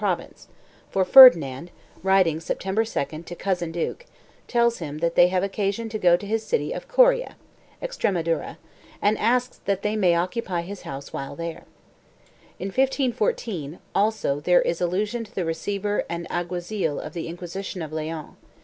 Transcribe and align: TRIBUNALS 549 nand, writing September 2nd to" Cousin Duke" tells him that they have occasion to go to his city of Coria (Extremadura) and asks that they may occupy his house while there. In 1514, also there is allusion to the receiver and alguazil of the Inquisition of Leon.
TRIBUNALS 0.01 0.47
549 0.89 1.39
nand, 1.39 1.69
writing 2.01 2.39
September 2.39 2.83
2nd 2.83 3.23
to" 3.25 3.35
Cousin 3.45 3.71
Duke" 3.71 4.07
tells 4.47 4.79
him 4.79 4.97
that 4.97 5.13
they 5.13 5.27
have 5.27 5.43
occasion 5.43 5.89
to 5.89 5.99
go 5.99 6.17
to 6.17 6.25
his 6.25 6.41
city 6.41 6.73
of 6.73 6.87
Coria 6.87 7.35
(Extremadura) 7.83 8.57
and 8.99 9.15
asks 9.19 9.59
that 9.65 9.83
they 9.83 9.95
may 9.95 10.15
occupy 10.15 10.63
his 10.63 10.81
house 10.81 11.13
while 11.13 11.35
there. 11.35 11.65
In 12.57 12.69
1514, 12.69 13.77
also 13.93 14.39
there 14.39 14.63
is 14.63 14.81
allusion 14.81 15.23
to 15.23 15.35
the 15.35 15.45
receiver 15.45 16.03
and 16.09 16.27
alguazil 16.31 16.97
of 16.99 17.13
the 17.13 17.27
Inquisition 17.27 17.83
of 17.83 17.93
Leon. 17.93 18.37